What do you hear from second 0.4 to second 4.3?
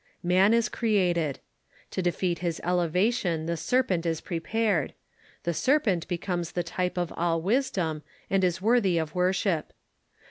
is created. To defeat his elevation the ser pent is